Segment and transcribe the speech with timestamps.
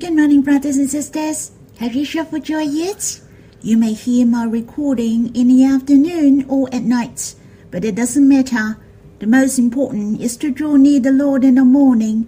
[0.00, 1.52] Good morning, brothers and sisters.
[1.78, 3.20] Have you for joy yet?
[3.62, 7.36] You may hear my recording in the afternoon or at night,
[7.70, 8.76] but it doesn't matter.
[9.20, 12.26] The most important is to draw near the Lord in the morning.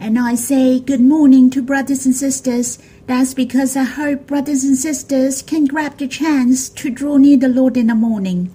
[0.00, 2.78] And I say good morning to brothers and sisters.
[3.06, 7.48] That's because I hope brothers and sisters can grab the chance to draw near the
[7.48, 8.54] Lord in the morning,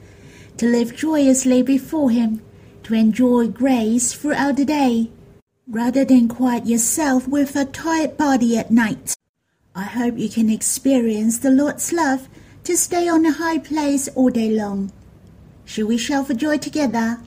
[0.57, 2.41] to live joyously before Him,
[2.83, 5.11] to enjoy grace throughout the day,
[5.69, 9.15] rather than quiet yourself with a tired body at night.
[9.75, 12.27] I hope you can experience the Lord's love
[12.63, 14.91] to stay on a high place all day long.
[15.65, 17.21] Shall we shout for joy together?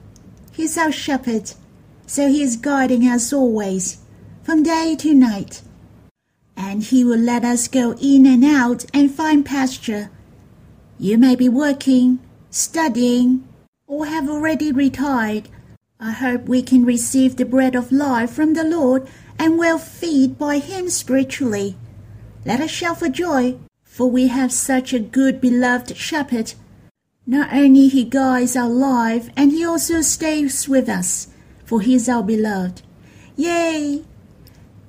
[0.52, 1.52] He's our shepherd,
[2.06, 3.98] so he is guiding us always,
[4.42, 5.62] from day to night.
[6.56, 10.10] And he will let us go in and out and find pasture.
[10.98, 12.18] You may be working,
[12.50, 13.48] studying,
[13.86, 15.48] or have already retired.
[16.04, 19.06] I hope we can receive the bread of life from the Lord
[19.38, 21.76] and well feed by him spiritually.
[22.44, 26.54] Let us shout for joy, for we have such a good beloved shepherd.
[27.24, 31.28] Not only he guides our life, and he also stays with us,
[31.64, 32.82] for he is our beloved.
[33.36, 34.02] Yay!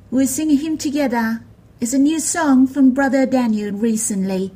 [0.10, 1.44] We'll sing a hymn together.
[1.80, 4.52] It's a new song from Brother Daniel recently.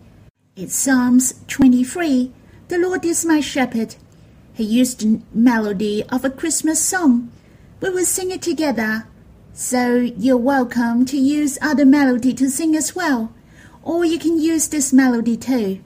[0.56, 2.32] It's Psalms 23.
[2.70, 3.94] The Lord is my shepherd.
[4.58, 7.32] He used the melody of a Christmas song.
[7.80, 9.06] We will sing it together.
[9.54, 13.32] So you're welcome to use other melody to sing as well,
[13.84, 15.82] or you can use this melody too.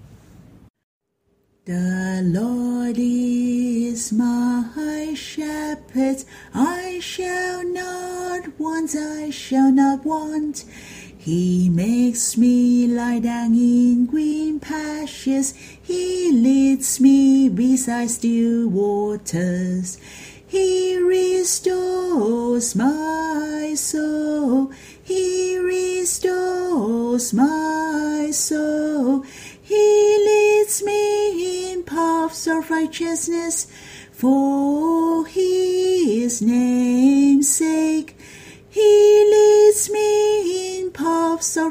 [1.66, 10.64] The Lord is my shepherd, I shall not want, I shall not want.
[11.24, 20.00] He makes me lie down in green pastures, He leads me beside still waters.
[20.48, 24.72] He restores my soul.
[25.04, 29.24] He restores my soul.
[29.62, 33.68] He leads me in paths of righteousness
[34.12, 38.18] for his name's sake.
[38.72, 38.82] He
[39.30, 40.01] leads me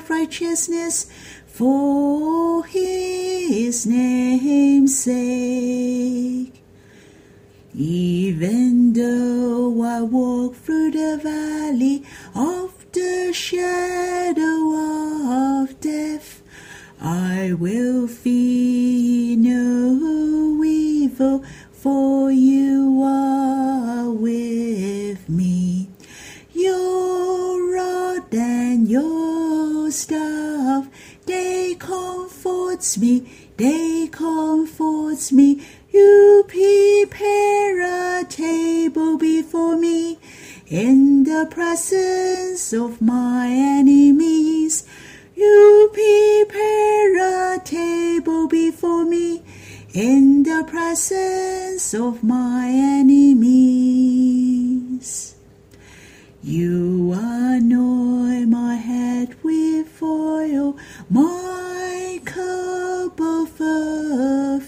[0.00, 1.06] of righteousness
[1.46, 6.62] for his name's sake.
[7.74, 14.74] Even though I walk through the valley of the shadow
[15.62, 16.42] of death,
[17.00, 25.90] I will fear no evil, for you are with me.
[26.52, 29.59] Your rod and your
[29.90, 30.88] staff,
[31.26, 35.62] they comforts me, they comforts me.
[35.92, 40.18] You prepare a table before me
[40.68, 44.84] in the presence of my enemies.
[45.34, 49.42] You prepare a table before me
[49.92, 54.20] in the presence of my enemies.
[56.42, 60.76] You anoint my head with oil,
[61.08, 64.66] my cup overflows.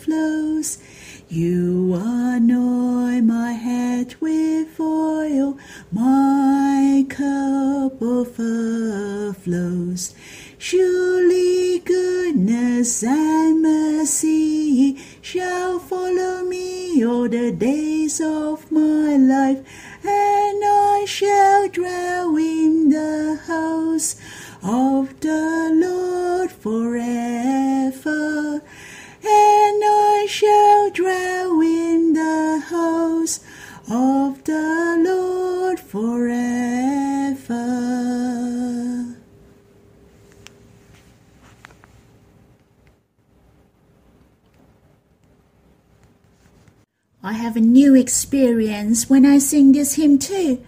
[1.28, 5.56] You anoint my head with oil,
[5.90, 9.42] my cup overflows.
[10.58, 19.58] Surely goodness and mercy shall follow me all the days of my life,
[20.04, 22.61] and I shall dwell of
[25.32, 28.22] the Lord forever
[29.24, 33.40] and I shall dwell in the house
[33.90, 36.42] of the Lord forever.
[47.24, 50.60] I have a new experience when I sing this hymn too,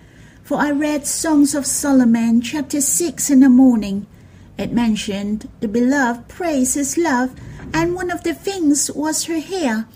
[0.45, 4.07] for I read Songs of Solomon chapter 6 in the morning.
[4.57, 7.35] It mentioned the beloved praised his love,
[7.73, 9.87] and one of the things was her hair.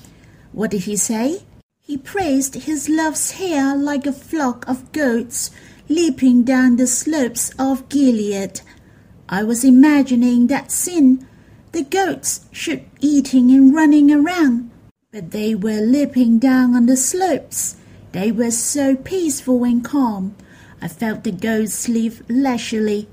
[0.53, 1.43] What did he say?
[1.81, 5.51] He praised his love's hair like a flock of goats
[5.89, 8.61] leaping down the slopes of Gilead.
[9.29, 11.27] I was imagining that scene.
[11.73, 14.71] The goats should eating and running around,
[15.13, 17.77] but they were leaping down on the slopes.
[18.13, 20.35] They were so peaceful and calm.
[20.83, 23.09] I felt the goats sleep leisurely.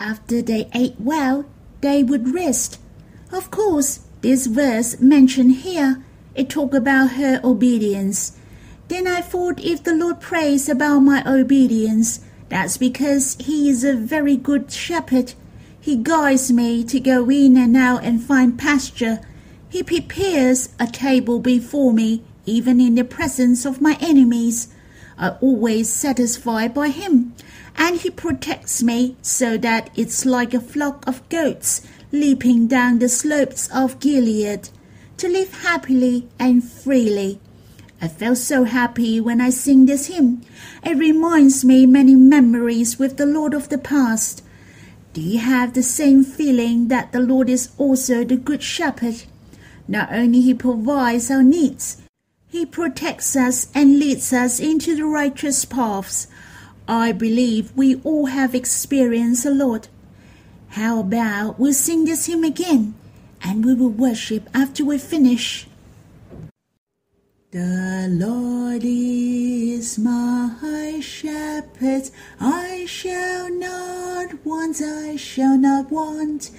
[0.00, 1.44] After they ate well,
[1.82, 2.80] they would rest.
[3.30, 6.02] Of course, this verse mentioned here,
[6.34, 8.36] it talk about her obedience.
[8.88, 12.20] Then I thought if the Lord prays about my obedience,
[12.50, 15.34] That's because he is a very good shepherd.
[15.80, 19.20] He guides me to go in and out and find pasture.
[19.68, 24.68] He prepares a table before me, even in the presence of my enemies.
[25.16, 27.34] I always satisfied by him,
[27.80, 31.80] and he protects me so that it's like a flock of goats
[32.12, 34.68] leaping down the slopes of Gilead
[35.16, 37.40] to live happily and freely.
[38.02, 40.42] I felt so happy when I sing this hymn.
[40.84, 44.44] It reminds me many memories with the Lord of the past.
[45.14, 49.22] Do you have the same feeling that the Lord is also the Good Shepherd?
[49.88, 51.96] Not only He provides our needs,
[52.46, 56.26] He protects us and leads us into the righteous paths.
[56.90, 59.86] I believe we all have experienced the Lord.
[60.70, 62.94] How about we sing this hymn again
[63.40, 65.68] and we will worship after we finish?
[67.52, 72.10] The Lord is my shepherd,
[72.40, 76.50] I shall not want, I shall not want.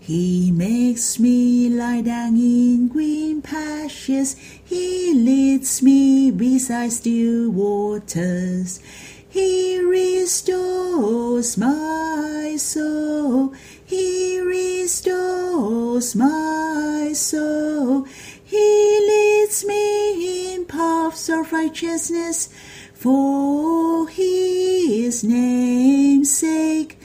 [0.00, 4.34] He makes me lie down in green pastures,
[4.64, 8.80] He leads me beside still waters.
[9.28, 18.06] He restores my soul, He restores my soul.
[18.44, 22.48] He leads me in paths of righteousness
[22.94, 26.98] for his name's sake.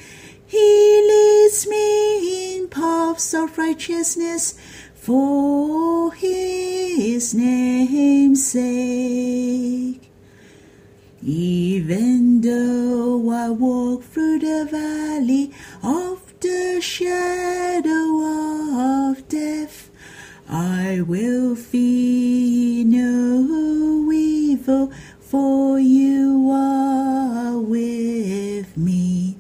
[0.45, 4.53] He leads me in paths of righteousness
[4.93, 10.10] for his name's sake.
[11.23, 15.51] Even though I walk through the valley
[15.83, 19.91] of the shadow of death,
[20.49, 29.37] I will fear no evil, for you are with me.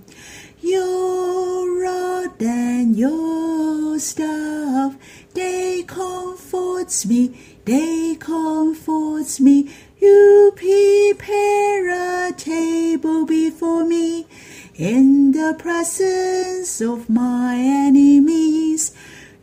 [0.61, 4.95] Your rod and your staff,
[5.33, 9.71] they comforts me, they comforts me.
[10.01, 14.25] You prepare a table before me
[14.73, 18.93] in the presence of my enemies.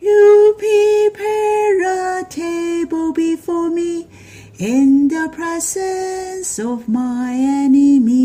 [0.00, 4.08] You prepare a table before me
[4.58, 8.18] in the presence of my enemies.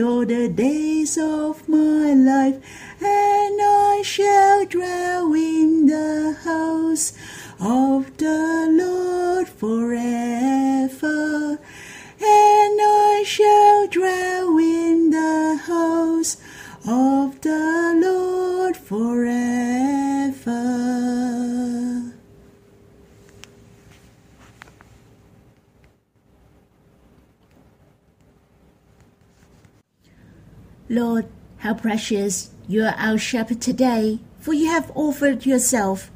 [0.00, 2.56] All the days of my life,
[3.00, 7.12] and I shall dwell in the house
[7.60, 10.48] of the Lord forever.
[12.24, 16.36] And I shall dwell in the house
[16.86, 19.42] of the Lord forever.
[30.88, 31.26] Lord,
[31.58, 36.10] how precious you are our shepherd today, for you have offered yourself.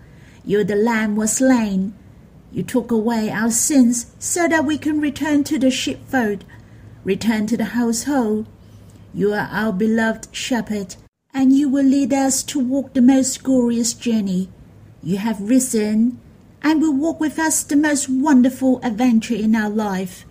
[0.45, 1.95] You, the Lamb, was slain.
[2.53, 6.45] You took away our sins so that we can return to the sheepfold,
[7.05, 8.47] return to the household.
[9.15, 10.97] You are our beloved shepherd,
[11.33, 14.49] and you will lead us to walk the most glorious journey.
[15.03, 16.21] You have risen
[16.63, 20.25] and will walk with us the most wonderful adventure in our life.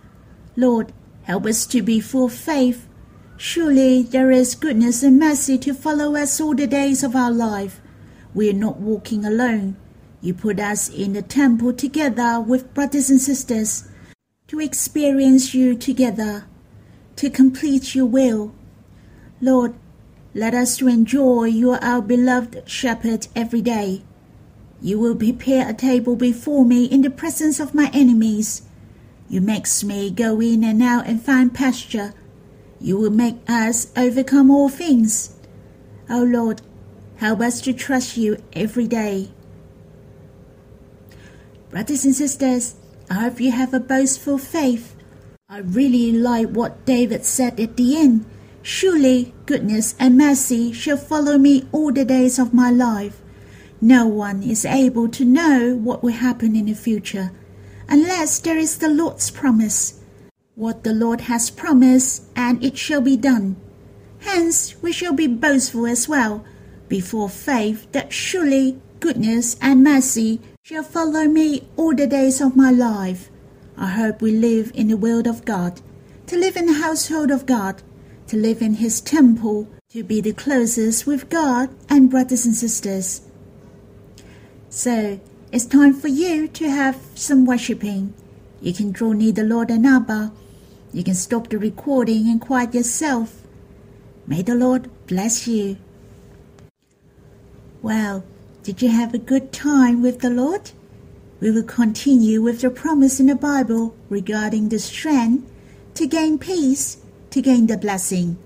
[0.56, 2.85] Lord, help us to be full of faith.
[3.38, 7.80] Surely there is goodness and mercy to follow us all the days of our life.
[8.34, 9.76] We are not walking alone.
[10.22, 13.88] You put us in the temple together with brothers and sisters
[14.48, 16.46] to experience you together,
[17.16, 18.54] to complete your will.
[19.40, 19.74] Lord,
[20.34, 24.02] let us to enjoy you are our beloved shepherd every day.
[24.80, 28.62] You will prepare a table before me in the presence of my enemies.
[29.28, 32.14] You makes me go in and out and find pasture.
[32.80, 35.34] You will make us overcome all things.
[36.08, 36.62] O oh Lord,
[37.16, 39.30] help us to trust you every day.
[41.70, 42.76] Brothers and sisters,
[43.10, 44.94] I hope you have a boastful faith.
[45.48, 48.24] I really like what David said at the end.
[48.62, 53.20] Surely goodness and mercy shall follow me all the days of my life.
[53.80, 57.30] No one is able to know what will happen in the future
[57.88, 60.00] unless there is the Lord's promise.
[60.56, 63.56] What the Lord has promised, and it shall be done.
[64.20, 66.46] Hence we shall be boastful as well,
[66.88, 72.70] before faith that surely goodness and mercy shall follow me all the days of my
[72.70, 73.28] life.
[73.76, 75.82] I hope we live in the will of God,
[76.26, 77.82] to live in the household of God,
[78.28, 83.20] to live in His temple, to be the closest with God and brothers and sisters.
[84.70, 85.20] So,
[85.52, 88.14] it's time for you to have some worshipping.
[88.62, 90.32] You can draw near the Lord and Abba.
[90.92, 93.42] You can stop the recording and quiet yourself.
[94.26, 95.76] May the Lord bless you.
[97.82, 98.24] Well,
[98.62, 100.70] did you have a good time with the Lord?
[101.38, 105.48] We will continue with the promise in the Bible regarding the strength
[105.94, 106.98] to gain peace,
[107.30, 108.38] to gain the blessing.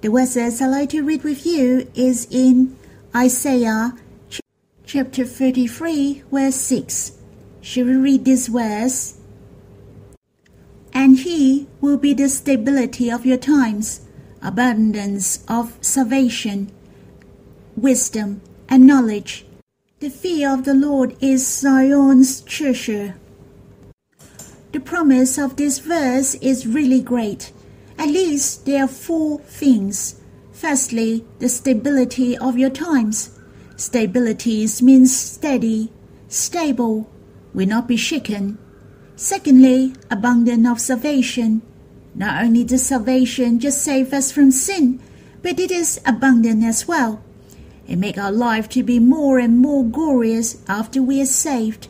[0.00, 2.76] The verses I'd like to read with you is in
[3.14, 3.92] Isaiah
[4.86, 7.12] chapter 33, verse 6.
[7.60, 9.19] Shall we read this verse?
[10.92, 14.02] And he will be the stability of your times,
[14.42, 16.70] abundance of salvation,
[17.76, 19.46] wisdom, and knowledge.
[20.00, 23.16] The fear of the Lord is Zion's treasure.
[24.72, 27.52] The promise of this verse is really great.
[27.98, 30.20] At least there are four things.
[30.52, 33.38] Firstly, the stability of your times.
[33.76, 35.92] Stability means steady,
[36.28, 37.10] stable,
[37.52, 38.58] will not be shaken.
[39.22, 41.60] Secondly, abundance of salvation.
[42.14, 44.98] Not only does salvation just save us from sin,
[45.42, 47.22] but it is abundant as well.
[47.86, 51.88] It makes our life to be more and more glorious after we are saved.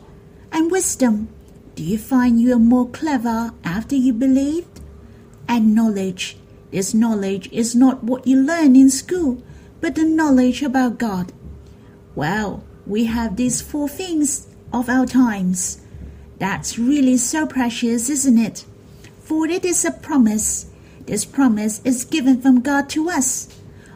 [0.51, 1.29] And wisdom.
[1.75, 4.81] Do you find you are more clever after you believed?
[5.47, 6.35] and knowledge.
[6.69, 9.41] This knowledge is not what you learn in school,
[9.79, 11.31] but the knowledge about God.
[12.13, 15.81] Well, we have these four things of our times.
[16.41, 18.65] That's really so precious, isn't it?
[19.21, 20.65] For it is a promise.
[21.05, 23.47] This promise is given from God to us.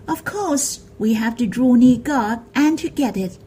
[0.07, 3.39] Of course, we have to draw near God and to get it.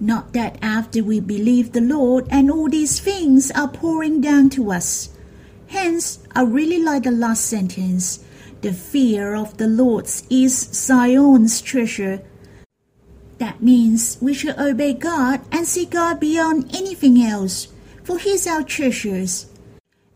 [0.00, 4.72] Not that after we believe the Lord and all these things are pouring down to
[4.72, 5.10] us.
[5.68, 8.24] Hence, I really like the last sentence.
[8.62, 12.22] The fear of the Lord is Zion's treasure.
[13.38, 17.68] That means we should obey God and see God beyond anything else,
[18.08, 18.18] for
[18.50, 19.48] our treasures.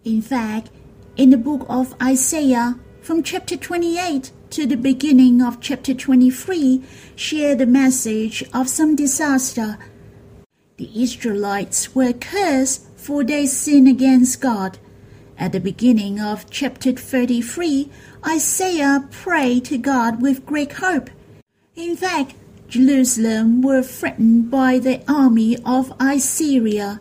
[0.02, 0.70] In fact,
[1.18, 6.82] in the book of Isaiah, from chapter 28 to the beginning of chapter 23,
[7.16, 9.76] share the message of some disaster.
[10.78, 14.78] The Israelites were cursed for their sin against God.
[15.37, 17.90] At the beginning of chapter 33,
[18.26, 21.11] Isaiah prayed to God with great hope.
[21.76, 22.37] In fact,
[22.68, 26.99] Jerusalem were threatened by the army of Assyria.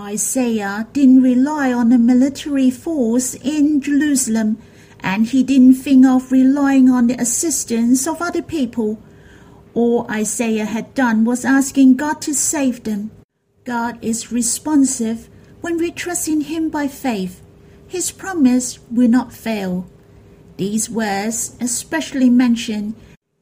[0.00, 4.56] Isaiah didn't rely on the military force in Jerusalem,
[5.00, 8.98] and he didn't think of relying on the assistance of other people.
[9.74, 13.10] All Isaiah had done was asking God to save them.
[13.64, 15.28] God is responsive
[15.60, 17.42] when we trust in Him by faith.
[17.86, 19.86] His promise will not fail.
[20.56, 22.94] These words especially mention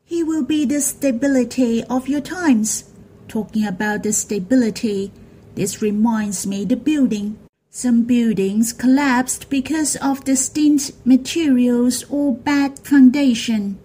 [0.04, 2.90] He will be the stability of your times.
[3.28, 5.12] Talking about the stability,
[5.58, 7.36] this reminds me the building.
[7.68, 13.76] Some buildings collapsed because of the stint materials or bad foundation.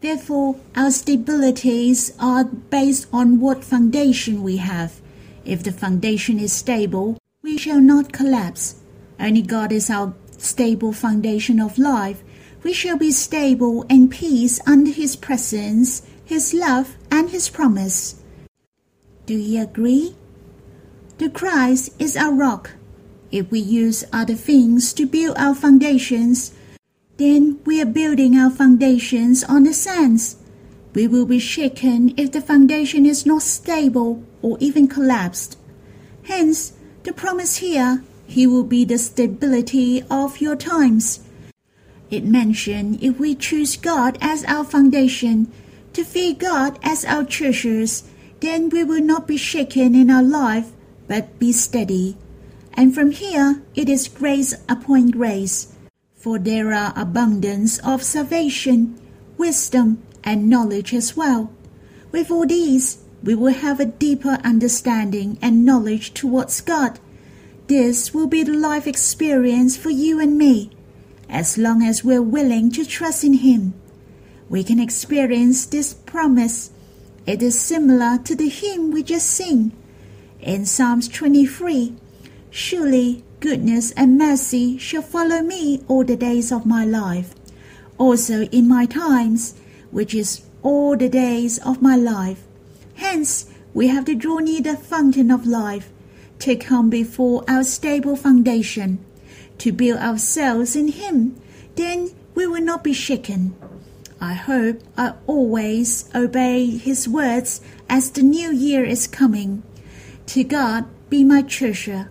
[0.00, 5.00] Therefore, our stabilities are based on what foundation we have.
[5.44, 8.74] If the foundation is stable, we shall not collapse.
[9.20, 12.24] Only God is our stable foundation of life.
[12.64, 18.20] We shall be stable and peace under His presence, His love, and His promise.
[19.24, 20.16] Do you agree?
[21.18, 22.72] The Christ is our rock.
[23.32, 26.52] If we use other things to build our foundations,
[27.16, 30.36] then we are building our foundations on the sands.
[30.92, 35.56] We will be shaken if the foundation is not stable or even collapsed.
[36.24, 41.20] Hence, the promise here he will be the stability of your times.
[42.10, 45.50] It mentioned if we choose God as our foundation,
[45.94, 48.04] to fear God as our treasures,
[48.40, 50.72] then we will not be shaken in our life,
[51.08, 52.16] but be steady.
[52.74, 55.72] And from here it is grace upon grace.
[56.14, 59.00] For there are abundance of salvation,
[59.38, 61.52] wisdom, and knowledge as well.
[62.12, 66.98] With all these, we will have a deeper understanding and knowledge towards God
[67.66, 70.70] this will be the life experience for you and me.
[71.28, 73.74] As long as we're willing to trust in Him,
[74.48, 76.70] we can experience this promise.
[77.26, 79.72] It is similar to the hymn we just sing
[80.46, 81.92] in Psalms 23
[82.50, 87.34] Surely goodness and mercy shall follow me all the days of my life.
[87.98, 89.54] Also in my times,
[89.90, 92.44] which is all the days of my life.
[92.94, 95.90] Hence, we have to draw near the fountain of life,
[96.38, 99.04] to come before our stable foundation,
[99.58, 101.34] to build ourselves in Him.
[101.74, 103.54] Then we will not be shaken.
[104.20, 109.62] I hope I always obey His words as the new year is coming.
[110.26, 112.10] To God be my treasure.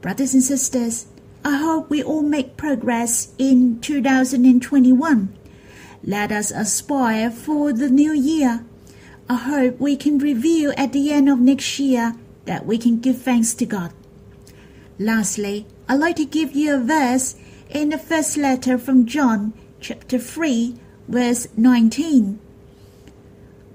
[0.00, 1.06] Brothers and sisters,
[1.44, 5.36] I hope we all make progress in 2021.
[6.02, 8.64] Let us aspire for the new year.
[9.28, 13.20] I hope we can review at the end of next year that we can give
[13.20, 13.92] thanks to God.
[14.98, 17.36] Lastly, I'd like to give you a verse
[17.68, 20.74] in the first letter from John, chapter 3,
[21.06, 22.40] verse 19.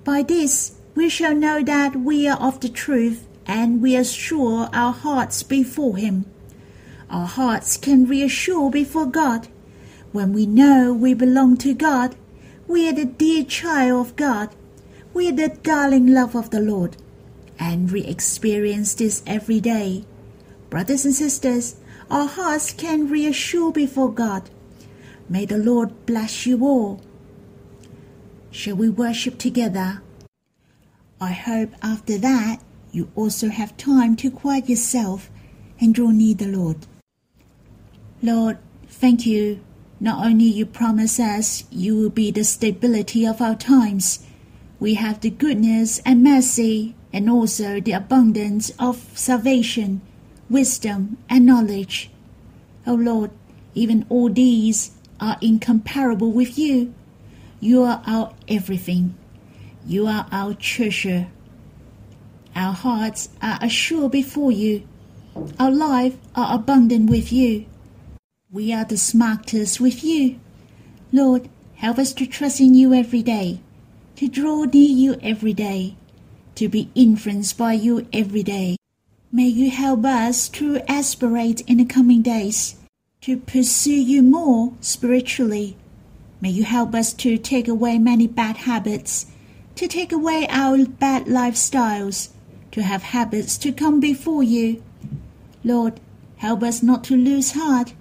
[0.04, 4.94] By this we shall know that we are of the truth, and we assure our
[4.94, 6.26] hearts before Him.
[7.10, 9.48] Our hearts can reassure before God.
[10.12, 12.16] When we know we belong to God,
[12.68, 14.56] we are the dear child of God,
[15.14, 16.98] we are the darling love of the Lord,
[17.60, 20.06] and we experience this every day.
[20.70, 21.76] Brothers and sisters,
[22.10, 24.50] our hearts can reassure before God.
[25.30, 27.02] May the Lord bless you all.
[28.52, 30.02] Shall we worship together?
[31.20, 32.60] I hope after that
[32.96, 35.30] you also have time to quiet yourself
[35.82, 36.88] and draw near the Lord.
[38.24, 39.60] Lord, thank you.
[40.00, 44.26] Not only you promise us you will be the stability of our times,
[44.80, 50.02] we have the goodness and mercy and also the abundance of salvation,
[50.50, 52.10] wisdom and knowledge.
[52.88, 53.32] O oh Lord,
[53.74, 56.94] even all these are incomparable with you.
[57.60, 59.16] You are our everything.
[59.86, 61.28] You are our treasure.
[62.56, 64.88] Our hearts are assured before you.
[65.60, 67.66] Our life are abundant with you.
[68.52, 70.40] We are the smartest with you.
[71.12, 73.60] Lord, help us to trust in you every day,
[74.16, 75.96] to draw near you every day,
[76.56, 78.78] to be influenced by you every day.
[79.32, 82.78] May you help us to aspirate in the coming days,
[83.22, 85.76] to pursue you more spiritually
[86.42, 89.26] May you help us to take away many bad habits,
[89.76, 92.30] to take away our bad lifestyles,
[92.76, 94.84] to have habits to come before you.
[95.64, 96.02] Lord,
[96.36, 97.94] help us not to lose heart.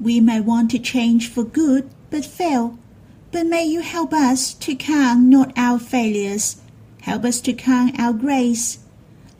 [0.00, 2.78] We may want to change for good, but fail.
[3.32, 6.60] But may you help us to count not our failures.
[7.00, 8.78] Help us to count our grace.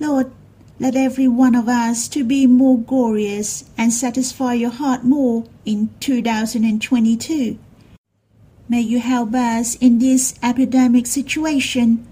[0.00, 0.32] Lord,
[0.80, 5.90] let every one of us to be more glorious and satisfy your heart more in
[6.00, 7.56] 2022.
[8.68, 12.04] May you help us in this epidemic situation.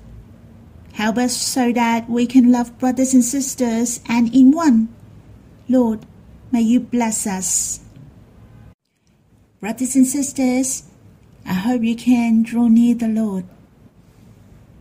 [0.96, 4.88] Help us so that we can love brothers and sisters and in one.
[5.68, 6.06] Lord,
[6.50, 7.80] may you bless us.
[9.60, 10.84] Brothers and sisters,
[11.44, 13.44] I hope you can draw near the Lord.